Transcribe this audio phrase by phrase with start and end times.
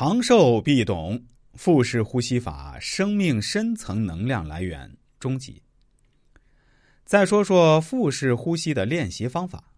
[0.00, 1.24] 长寿必懂
[1.54, 4.96] 腹式呼吸法，生命深层能量来源。
[5.18, 5.60] 终极。
[7.04, 9.72] 再说说腹式呼吸的练习方法：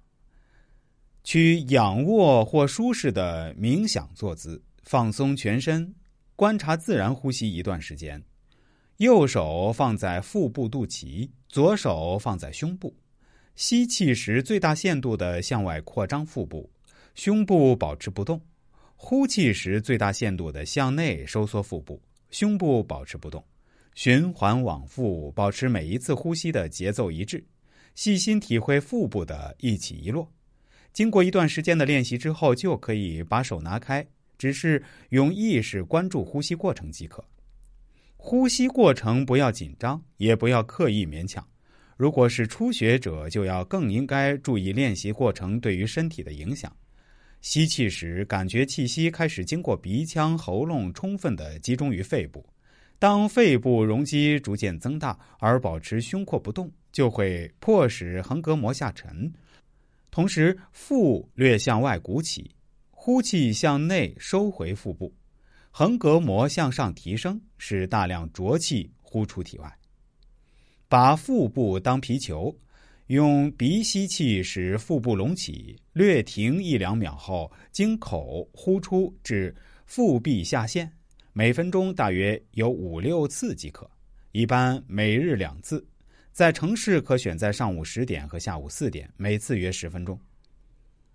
[1.25, 5.95] 取仰卧或舒适的冥想坐姿，放松全身，
[6.37, 8.23] 观察自然呼吸一段时间。
[8.99, 12.95] 右手放在腹部肚脐，左手放在胸部。
[13.57, 16.71] 吸气时，最大限度的向外扩张腹部，
[17.15, 18.39] 胸部保持不动。
[19.03, 23.43] 呼气时，最大限度的向内收缩腹部，胸部保持不动，
[23.95, 27.43] 循环往复，保持每一次呼吸的节奏一致，
[27.95, 30.31] 细心体会腹部的一起一落。
[30.93, 37.25] 经过一段时间的练习之后，就可以把手拿开，只是用意识关注呼吸过程即可。
[38.19, 41.45] 呼吸过程不要紧张，也不要刻意勉强。
[41.97, 46.71] 如果是初学者，就要更应该注意练习过程对于身体的影响。
[47.41, 52.45] 吸气时，感觉气息开始经过鼻腔、喉咙，充分的集中于肺部。
[52.99, 59.33] 当肺部容积逐渐增大，而保持胸廓不动，就会迫使横膈膜下沉，
[60.11, 62.55] 同时腹略向外鼓起，
[62.91, 65.15] 呼气向内收回腹部，
[65.71, 69.79] 横膈膜向上提升，使大量浊气呼出体外。
[70.89, 72.55] 把腹部当皮球。
[73.11, 79.53] 用鼻吸气使腹部隆起，略停一两秒后，经口呼出至
[79.85, 80.89] 腹壁下陷，
[81.33, 83.91] 每分钟大约有五六次即可。
[84.31, 85.85] 一般每日两次，
[86.31, 90.17] 在城市可选在上午十点和下午四点，每次约十分钟。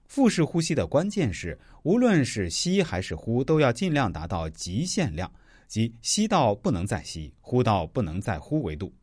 [0.05, 5.31] 腹式呼吸的关键是，无论是吸还是呼，都要尽量达到极限量，
[5.65, 8.93] 即吸到不能再吸，呼到不能再呼为度。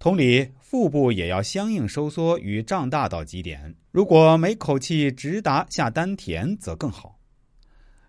[0.00, 3.74] 同理，腹部也要相应收缩与胀大到极点。
[3.90, 7.18] 如果每口气直达下丹田，则更好。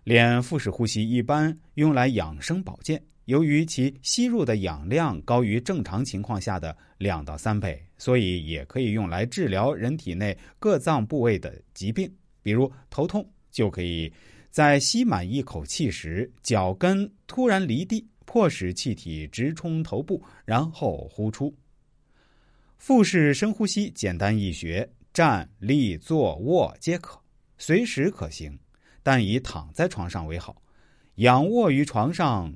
[0.04, 12.10] 练腹式呼吸一般用来养生保健，由于其吸入的氧量高于正常情况下的两到三倍，所以也可以用来治疗人体内各脏部位的疾病，
[12.42, 14.10] 比如头痛，就可以
[14.50, 21.54] 在吸满一口气时，脚跟突然离地，迫使气体直冲头部，然后呼出。
[22.82, 27.16] 腹式深呼吸简单易学，站立坐卧皆可，
[27.56, 28.58] 随时可行，
[29.04, 30.60] 但以躺在床上为好。
[31.14, 32.52] 仰卧于床上，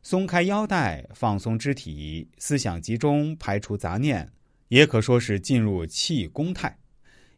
[0.00, 4.30] 松开腰带，放松肢体，思想集中，排除杂念，
[4.68, 6.78] 也可说是进入气功态。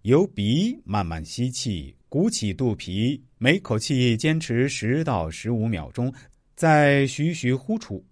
[0.03, 6.13] 由鼻慢慢吸气，鼓起肚皮，每口气坚持十到十五秒钟，
[6.55, 8.05] 再徐徐呼出，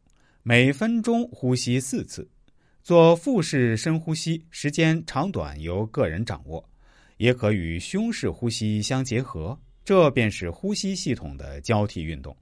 [0.42, 2.26] 每分钟呼吸四次。
[2.84, 6.62] 做腹式深呼吸，时间长短由个人掌握，
[7.16, 12.36] 也可与胸式呼吸相结合，这便是呼吸系统的交替运动。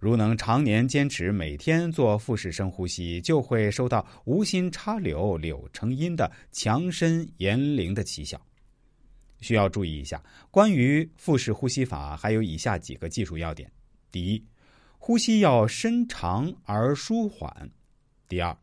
[0.00, 8.40] 如能常年坚持每天做腹式深呼吸，就会收到无心插柳柳成荫的强身延龄的奇效。
[9.40, 13.70] 需要注意一下，关于腹式呼吸法还有以下几个技术要点：
[14.10, 14.44] 第一，
[14.98, 17.48] 呼吸要深长而舒缓；
[18.28, 18.56] 第二。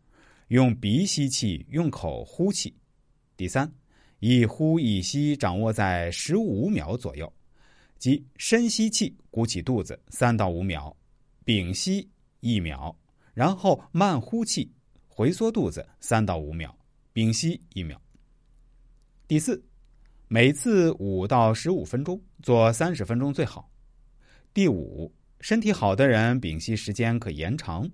[0.51, 2.75] 用鼻吸气，用口呼气。
[3.37, 3.71] 第三，
[4.19, 7.31] 一呼一吸掌握在十五秒左右，
[7.97, 10.93] 即深吸气，鼓起肚子三到五秒，
[11.45, 12.05] 屏息
[12.41, 12.93] 一秒，
[13.33, 14.69] 然后慢呼气，
[15.07, 16.75] 回缩肚子三到五秒，
[17.13, 17.97] 屏息一秒。
[19.29, 19.63] 第四，
[20.27, 23.71] 每次五到十五分钟，做三十分钟最好。
[24.53, 25.09] 第五，
[25.39, 27.89] 身体好的人屏息时间可延长。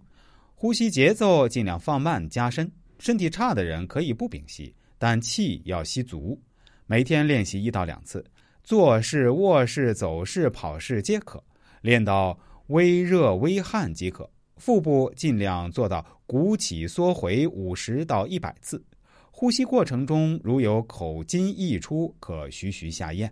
[0.59, 6.41] 呼吸节奏尽量放慢加深，身体差的人可以不屏息，但气要吸足。
[6.88, 8.25] 每天练习一到两次，
[8.63, 11.44] 坐式、卧式、走式、跑式皆可，
[11.81, 12.35] 练到
[12.69, 14.28] 微热微汗即可。
[14.56, 18.84] 腹部尽量做到鼓起缩回五十到一百次。
[19.29, 23.31] 呼吸过程中如有口津溢出，可徐徐下咽。